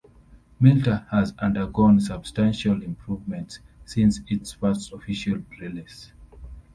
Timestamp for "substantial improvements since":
1.99-4.19